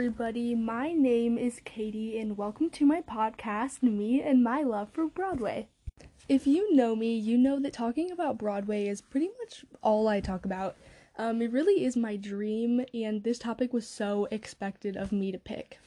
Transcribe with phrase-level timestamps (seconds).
[0.00, 0.54] everybody.
[0.54, 5.68] My name is Catie, and welcome to my podcast, Me and My Love for Broadway.
[6.26, 10.20] If you know me, you know that talking about Broadway is pretty much all I
[10.20, 10.78] talk about.
[11.18, 15.38] Um, it really is my dream, and this topic was so expected of me to
[15.38, 15.78] pick.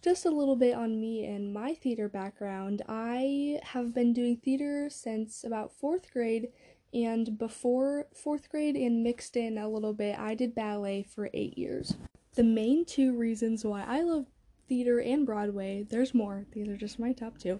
[0.00, 2.80] Just a little bit on me and my theater background.
[2.88, 6.48] I have been doing theater since about fourth grade,
[6.94, 11.58] and before fourth grade and mixed in a little bit, I did ballet for eight
[11.58, 11.94] years.
[12.38, 14.26] The main two reasons why I love
[14.68, 17.58] theater and Broadway, there's more, these are just my top two,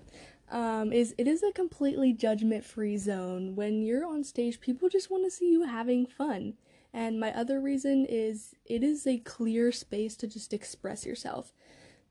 [0.52, 3.56] um, is it is a completely judgment free zone.
[3.56, 6.54] When you're on stage, people just want to see you having fun.
[6.92, 11.52] And my other reason is it is a clear space to just express yourself.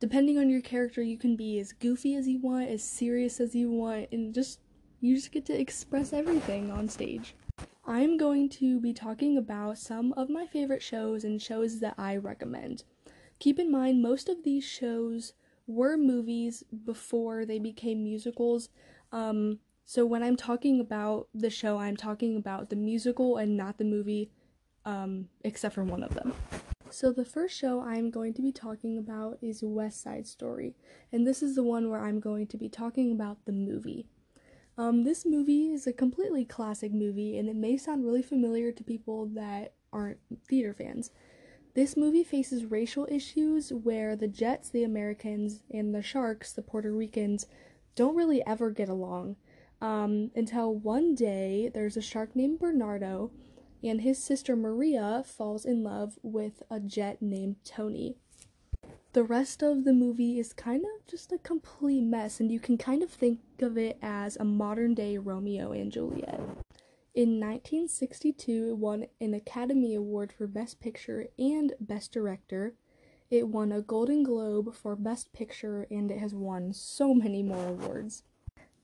[0.02, 3.55] Depending on your character, you can be as goofy as you want, as serious as
[3.55, 4.59] you want, and just
[4.99, 7.34] you just get to express everything on stage.
[7.89, 12.17] I'm going to be talking about some of my favorite shows and shows that I
[12.17, 12.83] recommend.
[13.39, 15.31] Keep in mind, most of these shows
[15.67, 18.67] were movies before they became musicals.
[19.13, 23.77] Um, so when I'm talking about the show, I'm talking about the musical and not
[23.77, 24.31] the movie,
[24.83, 26.33] um, except for one of them.
[26.89, 30.75] So the first show I'm going to be talking about is West Side Story,
[31.13, 34.07] and this is the one where I'm going to be talking about the movie.
[34.78, 38.84] Um, this movie is a completely classic movie, and it may sound really familiar to
[38.84, 41.09] people that aren't theater fans.
[41.73, 46.92] This movie faces racial issues where the Jets, the Americans, and the Sharks, the Puerto
[46.92, 47.47] Ricans,
[47.95, 49.36] don't really ever get along.
[49.81, 53.31] Um, until one day, there's a shark named Bernardo,
[53.84, 58.17] and his sister Maria falls in love with a jet named Tony
[59.13, 62.77] the rest of the movie is kind of just a complete mess, and you can
[62.77, 66.39] kind of think of it as a modern day Romeo and Juliet.
[67.16, 72.75] In 1962, it won an Academy Award for Best Picture and Best Director.
[73.31, 77.69] It won a Golden Globe for Best Picture, and it has won so many more
[77.69, 78.24] awards.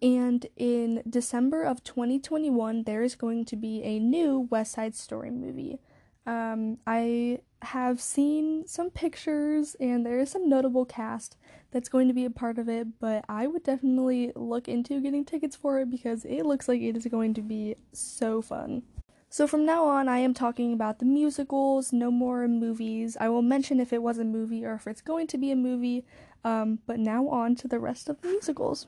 [0.02, 5.30] And in December of 2021, there is going to be a new West Side Story
[5.30, 5.80] movie.
[6.26, 11.38] Um, I have seen some pictures and there is some notable cast
[11.72, 15.26] that's going to be a part of it, but I would definitely look into getting
[15.26, 18.84] tickets for it because it looks like it is going to be so fun.
[19.30, 23.18] So from now on, I am talking about the musicals, no more movies.
[23.20, 25.56] I will mention if it was a movie or if it's going to be a
[25.56, 26.06] movie,
[26.44, 28.86] um, but now on to the rest of the musicals.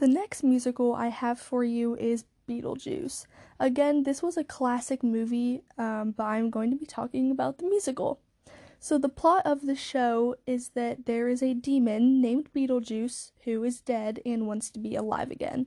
[0.00, 3.26] The next musical I have for you is Beetlejuice.
[3.60, 7.66] Again, this was a classic movie, um, but I'm going to be talking about the
[7.66, 8.20] musical.
[8.80, 13.64] So, the plot of the show is that there is a demon named Beetlejuice who
[13.64, 15.66] is dead and wants to be alive again.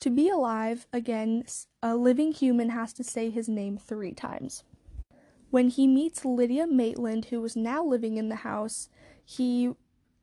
[0.00, 1.44] To be alive again,
[1.82, 4.64] a living human has to say his name three times.
[5.50, 8.88] When he meets Lydia Maitland, who is now living in the house,
[9.24, 9.70] he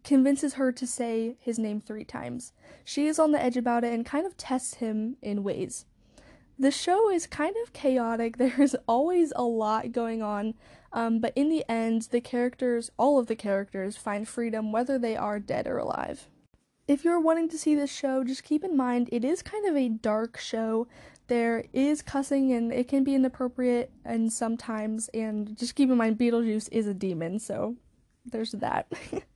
[0.03, 2.53] convinces her to say his name three times.
[2.84, 5.85] She is on the edge about it and kind of tests him in ways.
[6.57, 8.38] The show is kind of chaotic.
[8.38, 10.53] There's always a lot going on,
[10.94, 15.16] um, but in the end, the characters, all of the characters, find freedom whether they
[15.16, 16.28] are dead or alive.
[16.88, 19.75] If you're wanting to see this show, just keep in mind it is kind of
[19.75, 20.88] a dark show.
[21.28, 26.17] There is cussing and it can be inappropriate and sometimes, and just keep in mind
[26.17, 27.75] Beetlejuice is a demon, so
[28.25, 28.91] there's that.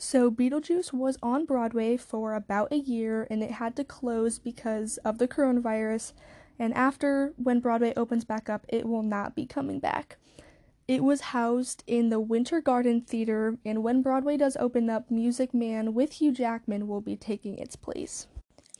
[0.00, 4.96] So, Beetlejuice was on Broadway for about a year and it had to close because
[4.98, 6.12] of the coronavirus.
[6.56, 10.16] And after, when Broadway opens back up, it will not be coming back.
[10.86, 15.52] It was housed in the Winter Garden Theater, and when Broadway does open up, Music
[15.52, 18.26] Man with Hugh Jackman will be taking its place.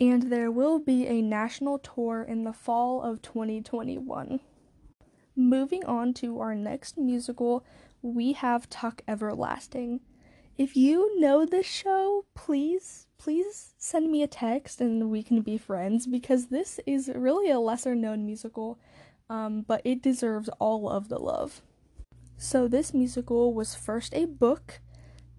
[0.01, 4.41] And there will be a national tour in the fall of 2021.
[5.37, 7.65] Moving on to our next musical,
[8.01, 10.01] we have Tuck Everlasting.
[10.59, 15.57] If you know this show, please, please send me a text and we can be
[15.57, 18.77] friends because this is really a lesser known musical,
[19.31, 21.63] um, but it deserves all of the love.
[22.37, 24.81] So, this musical was first a book,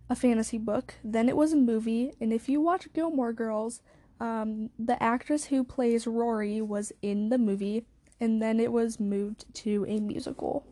[0.10, 3.81] a fantasy book, then it was a movie, and if you watch Gilmore Girls,
[4.22, 7.86] um, the actress who plays Rory was in the movie,
[8.22, 10.65] and then it was moved to a musical.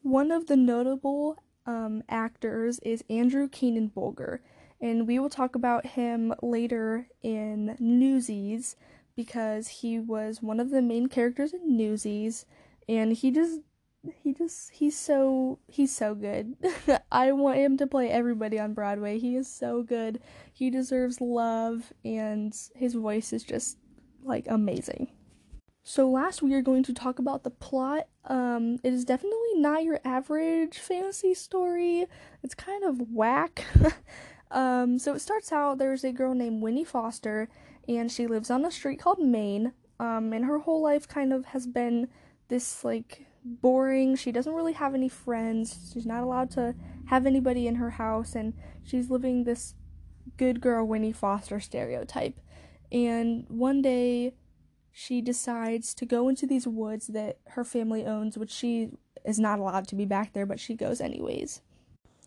[0.00, 1.36] One of the notable
[1.66, 4.38] um, actors is Andrew Keenan Bolger,
[4.80, 8.76] and we will talk about him later in Newsies
[9.14, 12.46] because he was one of the main characters in Newsies,
[12.88, 13.60] and he just
[14.22, 16.56] he just he's so he's so good.
[17.12, 19.18] I want him to play everybody on Broadway.
[19.18, 20.20] He is so good.
[20.52, 23.78] He deserves love and his voice is just
[24.24, 25.12] like amazing.
[25.84, 28.06] So, last we are going to talk about the plot.
[28.24, 32.06] Um, it is definitely not your average fantasy story,
[32.42, 33.64] it's kind of whack.
[34.50, 37.48] um, so, it starts out there's a girl named Winnie Foster,
[37.88, 39.72] and she lives on a street called Main.
[40.00, 42.08] Um, and her whole life kind of has been
[42.48, 44.16] this like boring.
[44.16, 45.90] She doesn't really have any friends.
[45.92, 46.74] She's not allowed to
[47.06, 49.74] have anybody in her house, and she's living this
[50.36, 52.38] good girl Winnie Foster stereotype.
[52.90, 54.34] And one day,
[54.92, 58.90] she decides to go into these woods that her family owns, which she
[59.24, 61.62] is not allowed to be back there, but she goes anyways.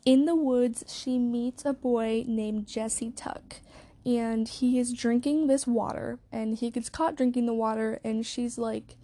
[0.05, 3.57] In the woods, she meets a boy named Jesse Tuck,
[4.05, 8.57] and he is drinking this water, and he gets caught drinking the water, and she's
[8.57, 8.95] like,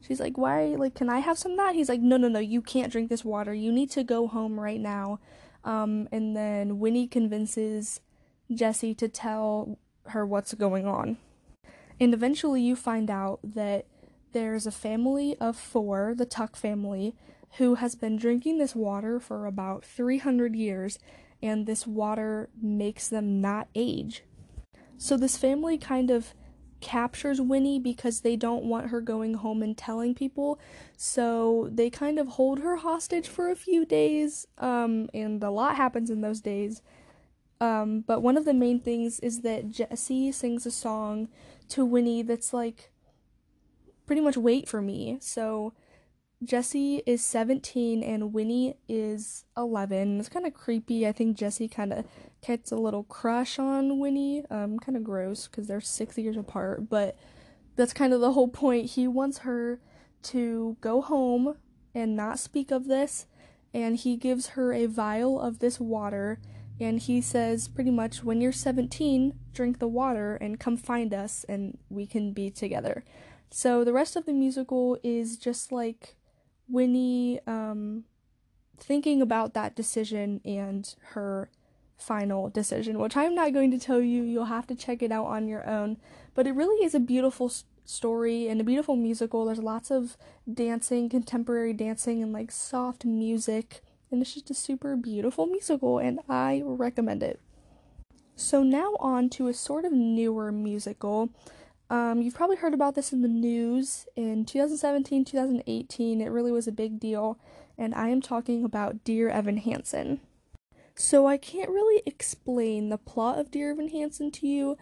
[0.00, 1.74] she's like, why, like, can I have some of that?
[1.74, 3.52] He's like, no, no, no, you can't drink this water.
[3.52, 5.20] You need to go home right now.
[5.62, 8.00] Um, and then Winnie convinces
[8.52, 11.18] Jesse to tell her what's going on.
[12.00, 13.86] And eventually you find out that
[14.32, 17.14] there's a family of four, the Tuck family,
[17.58, 20.98] who has been drinking this water for about 300 years,
[21.42, 24.22] and this water makes them not age.
[24.96, 26.34] So this family kind of
[26.80, 30.58] captures Winnie because they don't want her going home and telling people.
[30.96, 35.76] So they kind of hold her hostage for a few days, um, and a lot
[35.76, 36.82] happens in those days.
[37.60, 41.28] Um, but one of the main things is that Jesse sings a song
[41.68, 42.90] to Winnie that's like
[44.06, 45.18] pretty much wait for me.
[45.20, 45.74] So
[46.42, 50.18] Jesse is 17 and Winnie is 11.
[50.18, 51.06] It's kind of creepy.
[51.06, 52.06] I think Jesse kind of
[52.44, 54.44] gets a little crush on Winnie.
[54.50, 57.16] Um, kind of gross because they're six years apart, but
[57.76, 58.92] that's kind of the whole point.
[58.92, 59.80] He wants her
[60.22, 61.56] to go home
[61.94, 63.26] and not speak of this,
[63.74, 66.40] and he gives her a vial of this water
[66.80, 71.44] and he says pretty much when you're 17 drink the water and come find us
[71.48, 73.04] and we can be together.
[73.50, 76.16] So the rest of the musical is just like
[76.68, 78.04] winnie um,
[78.78, 81.50] thinking about that decision and her
[81.96, 84.22] final decision which i'm not going to tell you.
[84.22, 85.98] You'll have to check it out on your own.
[86.34, 87.52] But it really is a beautiful
[87.84, 89.44] story and a beautiful musical.
[89.44, 90.16] There's lots of
[90.52, 96.20] dancing contemporary dancing and like soft music and it's just a super beautiful musical, and
[96.28, 97.40] I recommend it.
[98.36, 101.30] So, now on to a sort of newer musical.
[101.90, 106.20] Um, you've probably heard about this in the news in 2017, 2018.
[106.20, 107.38] It really was a big deal,
[107.76, 110.20] and I am talking about Dear Evan Hansen.
[110.94, 114.78] So, I can't really explain the plot of Dear Evan Hansen to you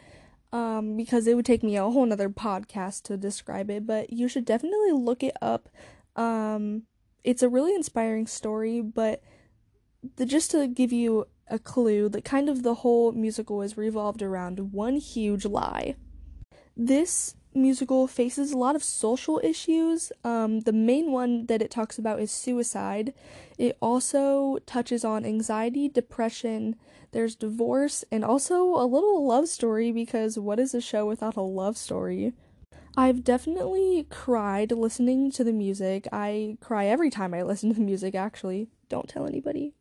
[0.53, 4.29] um, because it would take me a whole nother podcast to describe it, but you
[4.29, 5.69] should definitely look it up.
[6.17, 6.85] Um,
[7.29, 9.23] it's a really inspiring story, but
[10.17, 14.23] the, just to give you a clue, that kind of the whole musical is revolved
[14.23, 15.95] around one huge lie.
[16.75, 20.11] This musical faces a lot of social issues.
[20.25, 23.13] Um, the main one that it talks about is suicide.
[23.59, 26.77] It also touches on anxiety, depression,
[27.13, 31.43] there's divorce, and also a little love story because what is a show without a
[31.43, 32.33] love story?
[32.97, 36.09] I've definitely cried listening to the music.
[36.13, 38.69] I cry every time I listen to the music actually.
[38.89, 39.75] Don't tell anybody.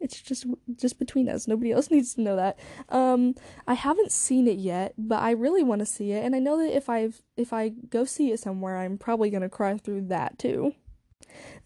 [0.00, 0.46] It's just
[0.76, 1.48] just between us.
[1.48, 2.58] Nobody else needs to know that.
[2.88, 3.34] Um
[3.66, 6.58] I haven't seen it yet, but I really want to see it and I know
[6.58, 10.02] that if I if I go see it somewhere, I'm probably going to cry through
[10.08, 10.74] that too.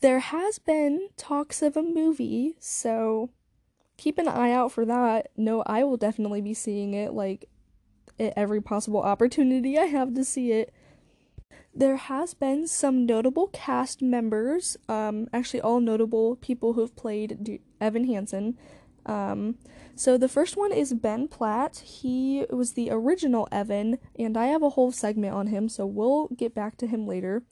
[0.01, 3.31] There has been talks of a movie, so
[3.97, 5.31] keep an eye out for that.
[5.37, 7.49] No, I will definitely be seeing it like
[8.19, 10.73] at every possible opportunity I have to see it.
[11.75, 17.61] There has been some notable cast members, um, actually all notable people who have played
[17.81, 18.59] Evan Hansen.
[19.07, 19.57] Um,
[19.95, 21.79] so the first one is Ben Platt.
[21.79, 26.29] He was the original Evan, and I have a whole segment on him, so we'll
[26.29, 27.43] get back to him later.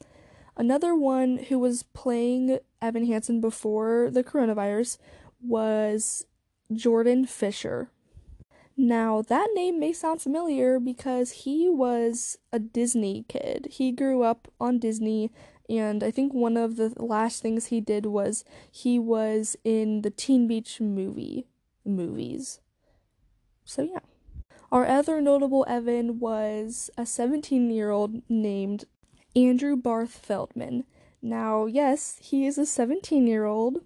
[0.56, 4.98] Another one who was playing Evan Hansen before the coronavirus
[5.40, 6.26] was
[6.72, 7.90] Jordan Fisher.
[8.76, 13.68] Now, that name may sound familiar because he was a Disney kid.
[13.70, 15.30] He grew up on Disney,
[15.68, 20.10] and I think one of the last things he did was he was in the
[20.10, 21.46] Teen Beach movie
[21.86, 22.60] movies.
[23.64, 24.00] So, yeah.
[24.70, 28.84] Our other notable Evan was a 17 year old named
[29.34, 30.84] Andrew Barth Feldman.
[31.22, 33.78] Now, yes, he is a 17 year old.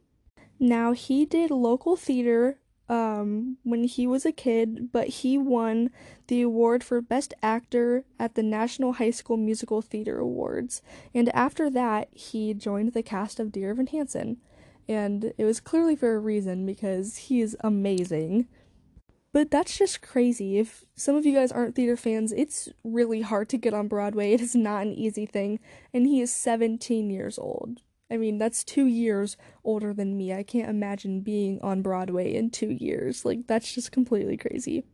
[0.59, 2.59] Now, he did local theater
[2.91, 5.91] um, when he was a kid, but he won
[6.27, 10.83] the award for Best Actor at the National High School Musical Theater Awards.
[11.15, 14.39] And after that, he joined the cast of Dear Evan Hansen.
[14.89, 18.49] And it was clearly for a reason because he is amazing.
[19.33, 20.59] But that's just crazy.
[20.59, 24.33] If some of you guys aren't theater fans, it's really hard to get on Broadway.
[24.33, 25.61] It is not an easy thing.
[25.95, 27.83] And he is 17 years old.
[28.11, 30.33] I mean, that's two years older than me.
[30.33, 33.25] I can't imagine being on Broadway in two years.
[33.25, 34.85] Like, that's just completely crazy.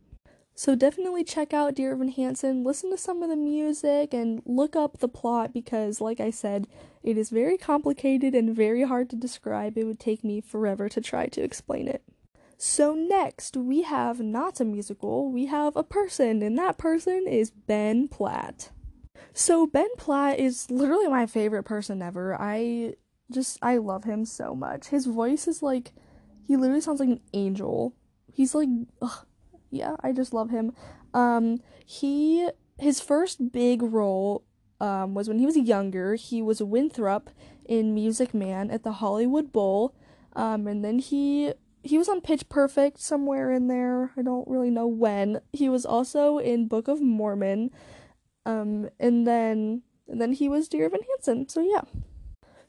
[0.57, 4.75] So definitely check out Dear Evan Hansen, listen to some of the music, and look
[4.75, 6.65] up the plot because, like I said,
[7.03, 9.77] it is very complicated and very hard to describe.
[9.77, 12.01] It would take me forever to try to explain it.
[12.57, 17.51] So, next, we have not a musical, we have a person, and that person is
[17.51, 18.71] Ben Platt.
[19.33, 22.35] So, Ben Platt is literally my favorite person ever.
[22.35, 22.95] I
[23.31, 24.87] just, I love him so much.
[24.87, 25.93] His voice is like,
[26.47, 27.95] he literally sounds like an angel.
[28.31, 28.69] He's like,
[29.01, 29.25] ugh,
[29.69, 30.73] yeah, I just love him.
[31.13, 34.43] Um, he, his first big role
[34.79, 36.15] um, was when he was younger.
[36.15, 37.29] He was Winthrop
[37.65, 39.95] in Music Man at the Hollywood Bowl.
[40.33, 41.53] Um, and then he
[41.83, 44.11] he was on Pitch Perfect somewhere in there.
[44.17, 45.41] I don't really know when.
[45.53, 47.71] He was also in Book of Mormon.
[48.45, 51.49] Um, and then and then he was Dear Evan Hansen.
[51.49, 51.81] So yeah.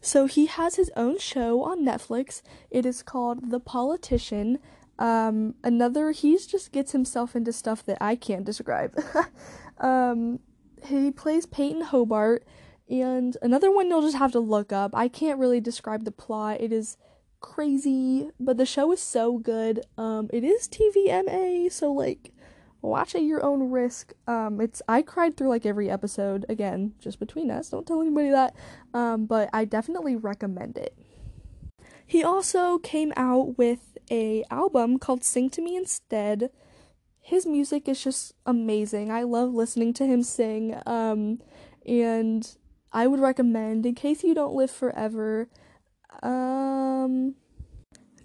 [0.00, 2.42] So he has his own show on Netflix.
[2.70, 4.58] It is called The Politician.
[4.98, 8.98] Um, another he just gets himself into stuff that I can't describe.
[9.78, 10.40] um,
[10.86, 12.44] he plays Payton Hobart,
[12.88, 14.92] and another one you'll just have to look up.
[14.94, 16.60] I can't really describe the plot.
[16.60, 16.96] It is
[17.40, 19.84] crazy, but the show is so good.
[19.96, 22.32] Um, it is TVMA, so like
[22.82, 24.12] watch at your own risk.
[24.26, 27.70] Um, it's I cried through like every episode again, just between us.
[27.70, 28.54] Don't tell anybody that.
[28.94, 30.96] Um, but I definitely recommend it.
[32.06, 36.50] He also came out with a album called Sing to Me Instead.
[37.20, 39.10] His music is just amazing.
[39.10, 40.80] I love listening to him sing.
[40.86, 41.40] Um,
[41.86, 42.56] and
[42.92, 45.48] I would recommend in case you don't live forever
[46.22, 47.34] um,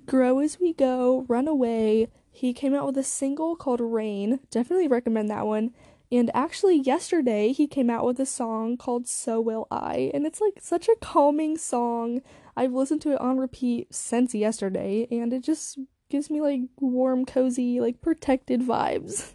[0.06, 2.08] Grow as We Go, Run Away.
[2.36, 4.40] He came out with a single called Rain.
[4.50, 5.72] Definitely recommend that one.
[6.12, 10.12] And actually, yesterday he came out with a song called So Will I.
[10.14, 12.22] And it's like such a calming song.
[12.58, 17.26] I've listened to it on repeat since yesterday, and it just gives me like warm,
[17.26, 19.34] cozy, like protected vibes.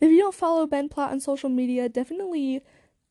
[0.00, 2.62] If you don't follow Ben Platt on social media, definitely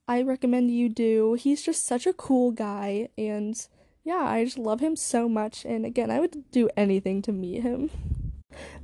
[0.08, 1.34] I recommend you do.
[1.34, 3.56] He's just such a cool guy, and
[4.04, 7.64] yeah, I just love him so much, and again, I would do anything to meet
[7.64, 7.90] him.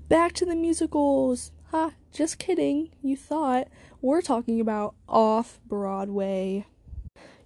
[0.08, 1.52] Back to the musicals.
[1.72, 2.90] Ha, just kidding.
[3.02, 3.68] You thought
[4.02, 6.66] we're talking about off Broadway.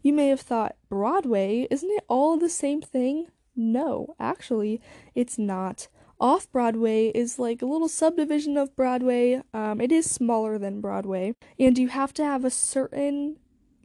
[0.02, 1.68] You may have thought, Broadway?
[1.70, 3.28] Isn't it all the same thing?
[3.56, 4.82] No, actually,
[5.16, 5.88] it's not.
[6.20, 9.42] Off Broadway is like a little subdivision of Broadway.
[9.54, 13.38] Um, it is smaller than Broadway, and you have to have a certain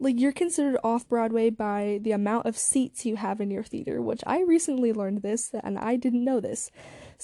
[0.02, 4.02] like you're considered off Broadway by the amount of seats you have in your theater,
[4.02, 6.70] which I recently learned this and I didn't know this.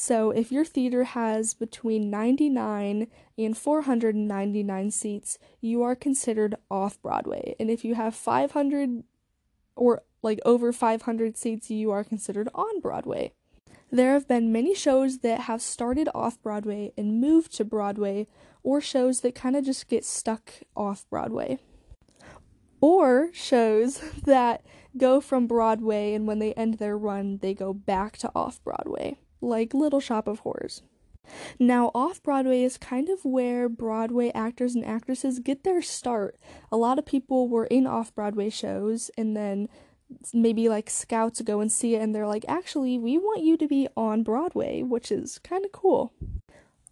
[0.00, 7.56] So if your theater has between 99 and 499 seats, you are considered off Broadway.
[7.58, 9.02] And if you have 500
[9.74, 13.32] or like over 500 seats, you are considered on Broadway.
[13.90, 18.28] There have been many shows that have started off Broadway and moved to Broadway,
[18.62, 21.58] or shows that kind of just get stuck off Broadway
[22.80, 24.64] or shows that
[24.96, 29.18] go from Broadway and when they end their run, they go back to off Broadway,
[29.40, 30.83] like Little Shop of Horrors.
[31.59, 36.37] Now, off Broadway is kind of where Broadway actors and actresses get their start.
[36.73, 39.68] A lot of people were in off Broadway shows and then
[40.33, 43.68] maybe like scouts go and see it and they're like, actually, we want you to
[43.68, 46.12] be on Broadway, which is kind of cool.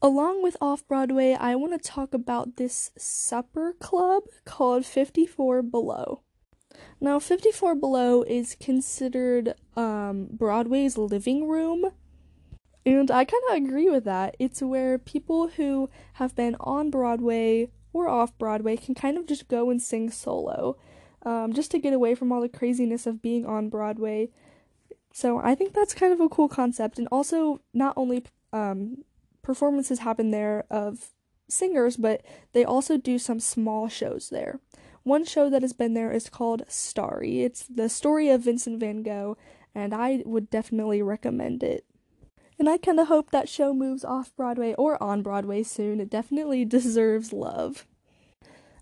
[0.02, 6.20] Along with Off Broadway, I want to talk about this supper club called 54 Below.
[7.00, 11.92] Now, 54 Below is considered um, Broadway's living room,
[12.86, 14.36] and I kind of agree with that.
[14.38, 19.48] It's where people who have been on Broadway or off Broadway can kind of just
[19.48, 20.78] go and sing solo,
[21.22, 24.30] um, just to get away from all the craziness of being on Broadway.
[25.12, 28.98] So I think that's kind of a cool concept, and also not only um,
[29.42, 31.08] performances happen there of
[31.48, 34.60] singers, but they also do some small shows there.
[35.02, 37.42] One show that has been there is called Starry.
[37.42, 39.36] It's the story of Vincent van Gogh,
[39.74, 41.84] and I would definitely recommend it.
[42.58, 46.00] And I kind of hope that show moves off Broadway or on Broadway soon.
[46.00, 47.86] It definitely deserves love.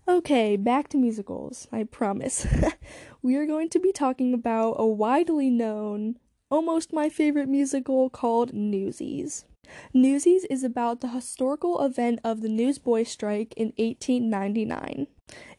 [0.07, 2.45] Okay, back to musicals, I promise.
[3.23, 6.19] we are going to be talking about a widely known,
[6.51, 9.45] almost my favorite musical called Newsies.
[9.93, 15.07] Newsies is about the historical event of the Newsboy strike in 1899.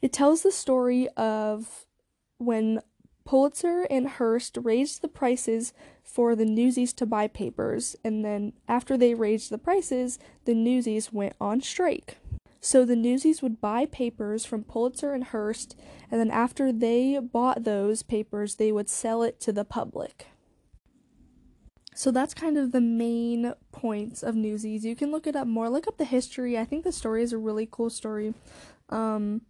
[0.01, 1.87] It tells the story of
[2.39, 2.81] when
[3.27, 8.97] Pulitzer and Hearst raised the prices for the newsies to buy papers, and then after
[8.97, 12.19] they raised the prices, the newsies went on strike.
[12.61, 15.77] So the newsies would buy papers from Pulitzer and Hearst,
[16.11, 20.29] and then after they bought those papers, they would sell it to the public.
[21.95, 24.85] So that's kind of the main points of Newsies.
[24.85, 26.59] You can look it up more, look up the history.
[26.59, 28.35] I think the story is a really cool story.
[28.91, 29.43] Um,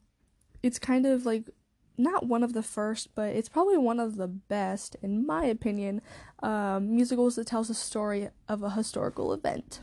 [0.62, 1.50] it's kind of like
[1.98, 6.02] not one of the first, but it's probably one of the best, in my opinion,
[6.42, 9.80] um, musicals that tells a story of a historical event.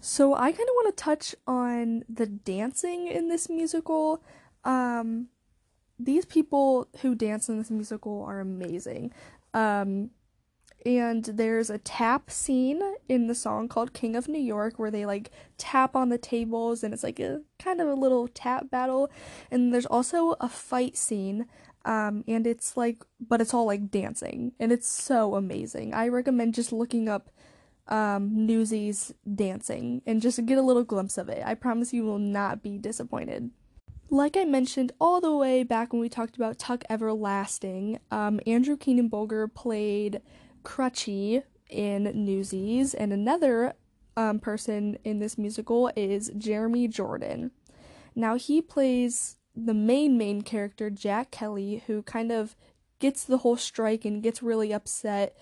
[0.00, 4.22] So I kind of want to touch on the dancing in this musical.
[4.64, 5.28] Um,
[5.98, 9.12] these people who dance in this musical are amazing.
[9.54, 10.10] Um,
[10.86, 15.04] and there's a tap scene in the song called King of New York where they
[15.04, 19.10] like tap on the tables and it's like a kind of a little tap battle.
[19.50, 21.46] And there's also a fight scene
[21.86, 25.94] um, and it's like, but it's all like dancing, and it's so amazing.
[25.94, 27.30] I recommend just looking up
[27.86, 31.44] um, Newsies dancing and just get a little glimpse of it.
[31.46, 33.50] I promise you will not be disappointed.
[34.10, 38.76] Like I mentioned all the way back when we talked about Tuck Everlasting, um, Andrew
[38.76, 40.20] Keenan Bolger played
[40.66, 43.74] Crutchy in Newsies, and another
[44.16, 47.52] um, person in this musical is Jeremy Jordan.
[48.16, 52.56] Now he plays the main main character, Jack Kelly, who kind of
[52.98, 55.36] gets the whole strike and gets really upset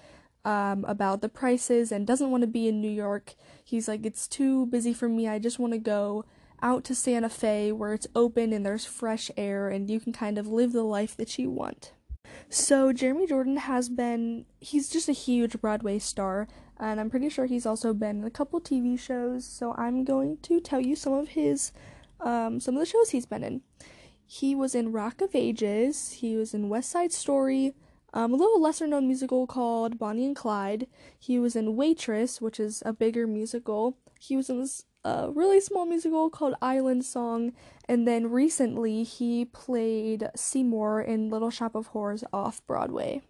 [0.44, 3.34] um, about the prices and doesn't want to be in New York.
[3.64, 5.26] He's like, it's too busy for me.
[5.26, 6.26] I just want to go
[6.60, 10.36] out to Santa Fe where it's open and there's fresh air and you can kind
[10.36, 11.92] of live the life that you want.
[12.48, 16.46] So, Jeremy Jordan has been, he's just a huge Broadway star,
[16.78, 19.44] and I'm pretty sure he's also been in a couple TV shows.
[19.44, 21.72] So, I'm going to tell you some of his,
[22.20, 23.62] um, some of the shows he's been in.
[24.24, 27.74] He was in Rock of Ages, he was in West Side Story,
[28.12, 30.86] um, a little lesser known musical called Bonnie and Clyde.
[31.18, 33.98] He was in Waitress, which is a bigger musical.
[34.20, 37.52] He was in this uh, really small musical called Island Song,
[37.88, 43.22] and then recently he played Seymour in Little Shop of Horrors off Broadway.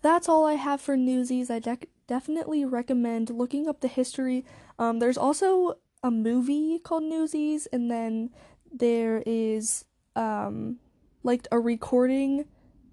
[0.00, 1.50] That's all I have for Newsies.
[1.50, 4.44] I de- definitely recommend looking up the history.
[4.78, 8.30] Um, there's also a movie called Newsies, and then
[8.72, 9.84] there is
[10.16, 10.78] um,
[11.22, 12.46] like a recording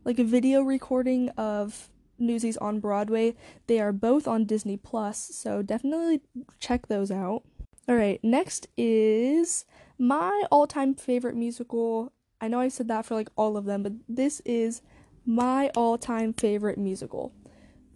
[0.06, 3.36] like a video recording of Newsies on Broadway.
[3.68, 6.22] They are both on Disney Plus, so definitely
[6.60, 7.44] check those out.
[7.90, 9.66] All right, next is
[9.98, 12.14] my all-time favorite musical.
[12.40, 14.84] I know I said that for like all of them, but this is
[15.26, 17.34] my all-time favorite musical.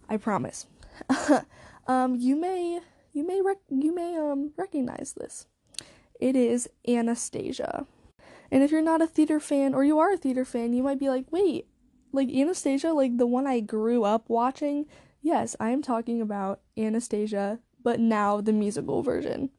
[0.08, 0.66] I promise.
[1.86, 2.80] um, you may
[3.12, 5.46] you may rec- you may um recognize this.
[6.18, 7.86] It is Anastasia.
[8.50, 10.98] And if you're not a theater fan or you are a theater fan, you might
[10.98, 11.68] be like, "Wait,
[12.10, 14.86] like Anastasia, like the one I grew up watching,
[15.22, 19.50] yes, I am talking about Anastasia, but now the musical version.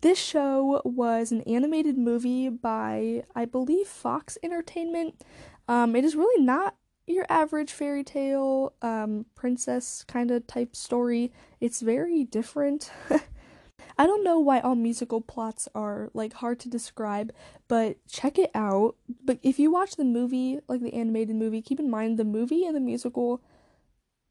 [0.00, 5.22] This show was an animated movie by, I believe, Fox Entertainment.
[5.68, 11.32] Um, it is really not your average fairy tale, um, princess kind of type story.
[11.60, 12.90] It's very different.
[13.98, 17.32] I don't know why all musical plots are like hard to describe,
[17.68, 18.96] but check it out.
[19.24, 22.64] But if you watch the movie, like the animated movie, keep in mind the movie
[22.64, 23.42] and the musical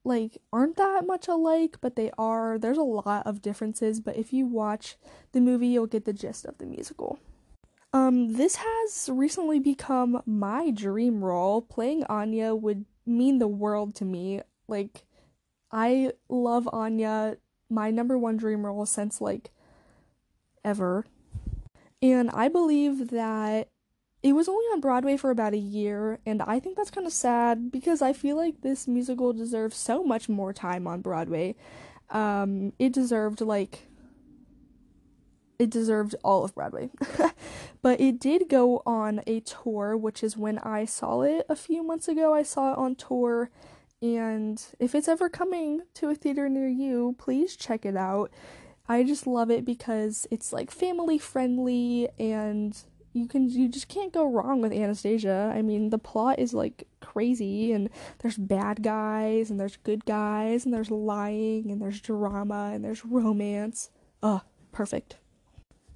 [0.03, 2.57] like aren't that much alike, but they are.
[2.57, 4.97] There's a lot of differences, but if you watch
[5.31, 7.19] the movie, you'll get the gist of the musical.
[7.93, 11.61] Um, this has recently become my dream role.
[11.61, 14.41] Playing Anya would mean the world to me.
[14.67, 15.05] Like,
[15.71, 17.37] I love Anya
[17.69, 19.51] my number one dream role since like
[20.63, 21.05] ever.
[22.01, 23.69] And I believe that
[24.23, 27.13] it was only on Broadway for about a year, and I think that's kind of
[27.13, 31.55] sad because I feel like this musical deserves so much more time on Broadway.
[32.09, 33.87] Um, it deserved like
[35.57, 36.89] it deserved all of Broadway.
[37.81, 41.83] but it did go on a tour, which is when I saw it a few
[41.83, 42.33] months ago.
[42.33, 43.51] I saw it on tour
[44.01, 48.31] and if it's ever coming to a theater near you, please check it out.
[48.89, 52.75] I just love it because it's like family friendly and
[53.13, 55.51] you can you just can't go wrong with Anastasia.
[55.53, 60.65] I mean, the plot is like crazy and there's bad guys and there's good guys
[60.65, 63.89] and there's lying and there's drama and there's romance.
[64.23, 65.17] Ugh, perfect.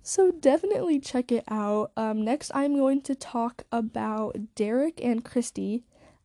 [0.08, 1.91] So definitely check it out.
[1.97, 5.84] Um, next, I'm going to talk about Derek and Christy.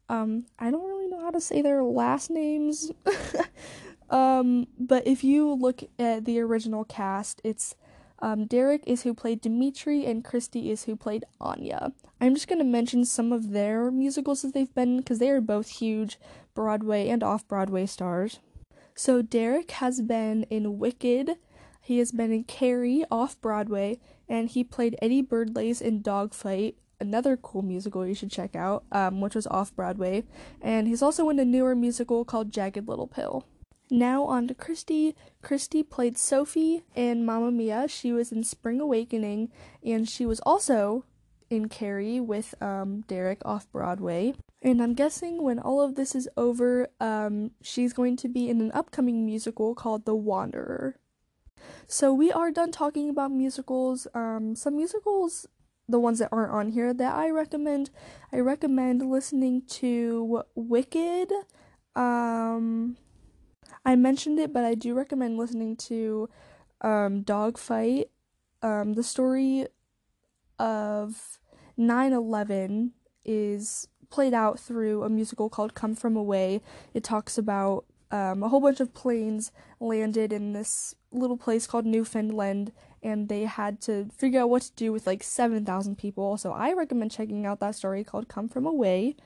[0.09, 2.91] Um, I don't really know how to say their last names.
[4.11, 7.75] um, but if you look at the original cast, it's
[8.23, 11.93] Um, Derek is who played Dimitri, and Christy is who played Anya.
[12.21, 15.41] I'm just going to mention some of their musicals that they've been because they are
[15.41, 16.19] both huge
[16.55, 18.41] Broadway and off Broadway stars.
[18.95, 21.37] So, Derek has been in Wicked,
[21.81, 27.37] he has been in Carrie off Broadway, and he played Eddie Birdlace in Dogfight, another
[27.37, 30.25] cool musical you should check out, um, which was off Broadway.
[30.61, 33.47] And he's also in a newer musical called Jagged Little Pill.
[33.91, 35.17] Now on to Christy.
[35.43, 37.89] Christy played Sophie in Mamma Mia.
[37.89, 39.51] She was in Spring Awakening,
[39.85, 41.05] and she was also
[41.51, 44.35] in Carrie with um, Derek off Broadway.
[44.63, 48.61] And I'm guessing when all of this is over, um, she's going to be in
[48.61, 50.97] an upcoming musical called The Wanderer.
[51.87, 54.07] So we are done talking about musicals.
[54.15, 55.47] Um, some musicals,
[55.89, 57.91] the ones that aren't on here, that I recommend.
[58.33, 61.33] I recommend listening to Wicked.
[61.97, 62.97] Um,
[63.85, 66.29] I mentioned it, but I do recommend listening to
[66.81, 68.11] um, Dogfight.
[68.63, 69.67] Um, the story
[70.59, 71.39] of
[71.77, 72.93] 9 11
[73.25, 76.61] is played out through a musical called Come From Away.
[76.93, 81.87] It talks about um, a whole bunch of planes landed in this little place called
[81.87, 86.37] Newfoundland, and they had to figure out what to do with like 7,000 people.
[86.37, 89.17] So I recommend checking out that story called Come From Away.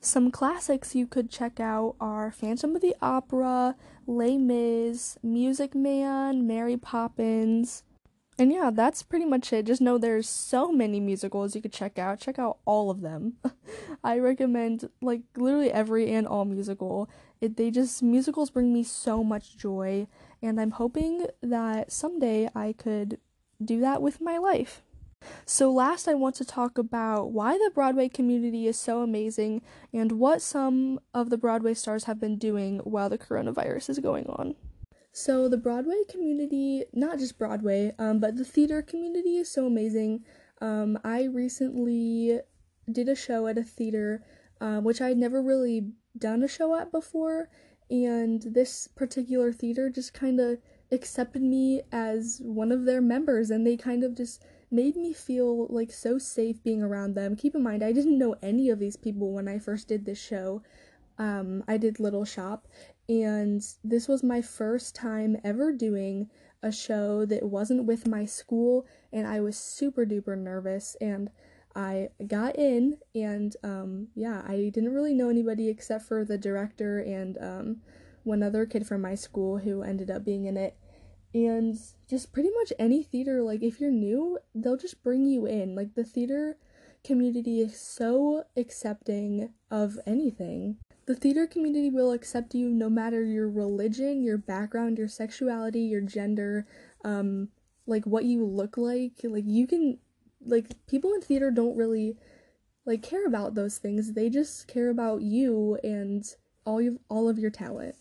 [0.00, 3.76] Some classics you could check out are Phantom of the Opera,
[4.06, 7.82] Les Mis, Music Man, Mary Poppins.
[8.38, 9.66] And yeah, that's pretty much it.
[9.66, 12.20] Just know there's so many musicals you could check out.
[12.20, 13.34] Check out all of them.
[14.04, 17.10] I recommend like literally every and all musical.
[17.42, 20.06] It, they just musicals bring me so much joy
[20.42, 23.18] and I'm hoping that someday I could
[23.62, 24.82] do that with my life.
[25.52, 30.12] So, last, I want to talk about why the Broadway community is so amazing and
[30.12, 34.54] what some of the Broadway stars have been doing while the coronavirus is going on.
[35.12, 40.24] So, the Broadway community, not just Broadway, um, but the theater community is so amazing.
[40.60, 42.38] Um, I recently
[42.90, 44.24] did a show at a theater,
[44.60, 47.48] uh, which I'd never really done a show at before,
[47.90, 50.58] and this particular theater just kind of
[50.92, 55.66] accepted me as one of their members, and they kind of just made me feel
[55.68, 57.36] like so safe being around them.
[57.36, 60.20] Keep in mind, I didn't know any of these people when I first did this
[60.20, 60.62] show.
[61.18, 62.66] Um, I did Little Shop,
[63.08, 66.30] and this was my first time ever doing
[66.62, 70.96] a show that wasn't with my school, and I was super duper nervous.
[71.00, 71.30] And
[71.74, 77.00] I got in, and um, yeah, I didn't really know anybody except for the director
[77.00, 77.76] and um,
[78.24, 80.76] one other kid from my school who ended up being in it
[81.32, 85.74] and just pretty much any theater like if you're new they'll just bring you in.
[85.74, 86.56] Like the theater
[87.04, 90.76] community is so accepting of anything.
[91.06, 96.02] The theater community will accept you no matter your religion your background your sexuality your
[96.02, 96.66] gender
[97.04, 97.48] um
[97.86, 99.20] like what you look like.
[99.24, 99.98] Like you can
[100.44, 102.16] like people in theater don't really
[102.86, 104.14] like care about those things.
[104.14, 106.24] They just care about you and
[106.64, 107.96] all of all of your talent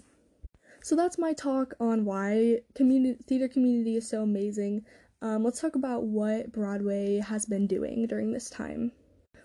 [0.90, 4.84] so that's my talk on why community theater community is so amazing.
[5.22, 8.92] Um, let's talk about what Broadway has been doing during this time.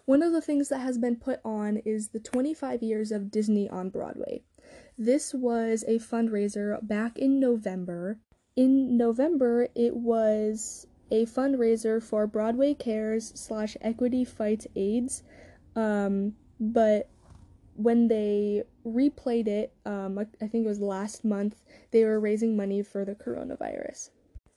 [0.07, 3.69] One of the things that has been put on is the 25 years of Disney
[3.69, 4.43] on Broadway.
[4.97, 8.21] This was a fundraiser back in November.
[8.57, 15.23] In November, it was a fundraiser for Broadway Cares slash Equity Fights AIDS.
[15.77, 17.11] Um, but
[17.77, 22.83] when they replayed it, um, I think it was last month, they were raising money
[22.83, 24.11] for the coronavirus.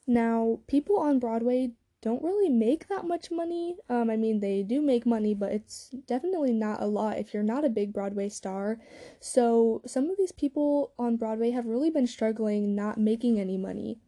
[0.05, 3.75] Now, people on Broadway don't really make that much money.
[3.89, 7.43] Um, I mean, they do make money, but it's definitely not a lot if you're
[7.43, 8.79] not a big Broadway star.
[9.19, 13.99] So, some of these people on Broadway have really been struggling not making any money.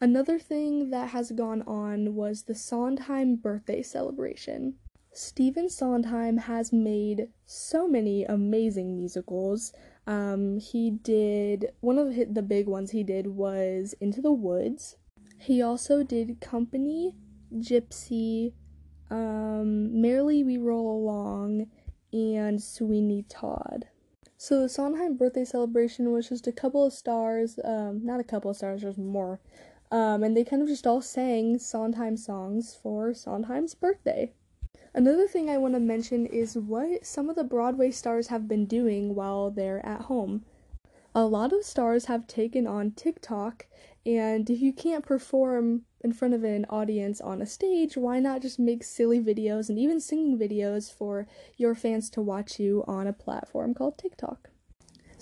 [0.00, 4.74] Another thing that has gone on was the Sondheim birthday celebration.
[5.16, 9.72] Stephen Sondheim has made so many amazing musicals.
[10.08, 14.96] Um, he did one of the big ones he did was Into the Woods.
[15.38, 17.14] He also did Company,
[17.54, 18.54] Gypsy,
[19.08, 21.68] um, Merrily We Roll Along,
[22.12, 23.86] and Sweeney Todd.
[24.36, 28.50] So the Sondheim birthday celebration was just a couple of stars, um, not a couple
[28.50, 29.40] of stars, there's more.
[29.92, 34.32] Um, and they kind of just all sang Sondheim songs for Sondheim's birthday.
[34.96, 38.64] Another thing I want to mention is what some of the Broadway stars have been
[38.64, 40.44] doing while they're at home.
[41.16, 43.66] A lot of stars have taken on TikTok,
[44.06, 48.40] and if you can't perform in front of an audience on a stage, why not
[48.40, 51.26] just make silly videos and even singing videos for
[51.56, 54.50] your fans to watch you on a platform called TikTok?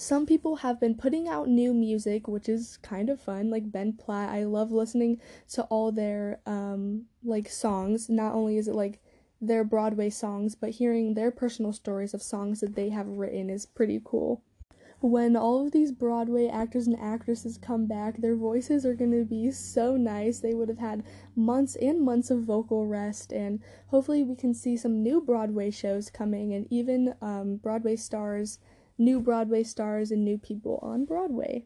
[0.02, 3.50] some people have been putting out new music, which is kind of fun.
[3.50, 8.08] Like Ben Platt, I love listening to all their um like songs.
[8.08, 9.00] Not only is it like
[9.42, 13.66] their Broadway songs, but hearing their personal stories of songs that they have written is
[13.66, 14.42] pretty cool.
[15.00, 19.24] When all of these Broadway actors and actresses come back, their voices are going to
[19.24, 20.38] be so nice.
[20.38, 21.02] They would have had
[21.34, 26.08] months and months of vocal rest, and hopefully, we can see some new Broadway shows
[26.08, 28.60] coming and even um, Broadway stars
[28.98, 31.64] new Broadway stars and new people on Broadway.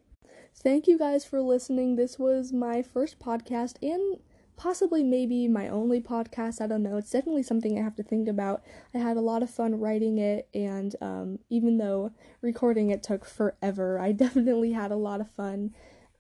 [0.55, 1.97] Thank you guys for listening.
[1.97, 4.19] This was my first podcast and
[4.57, 6.61] possibly maybe my only podcast.
[6.61, 6.97] I don't know.
[6.97, 8.63] It's definitely something I have to think about.
[8.95, 13.25] I had a lot of fun writing it, and um, even though recording it took
[13.25, 15.75] forever, I definitely had a lot of fun.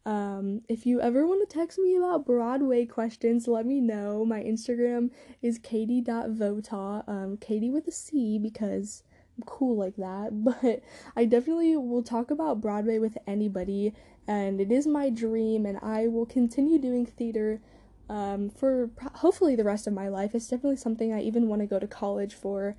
[0.05, 4.25] Um, if you ever want to text me about Broadway questions, let me know.
[4.25, 5.11] My Instagram
[5.43, 9.03] is catie.votaw, um, Catie with a C because
[9.37, 10.83] I'm cool like that, but
[11.17, 13.95] I definitely will talk about Broadway with anybody,
[14.29, 17.61] and it is my dream, and I will continue doing theater
[18.09, 20.35] um, for hopefully the rest of my life.
[20.35, 22.77] It's definitely something I even want to go to college for.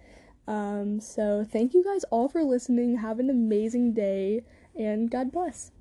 [0.47, 2.97] Um, so, thank you guys all for listening.
[2.97, 4.43] Have an amazing day,
[4.75, 5.71] and God bless.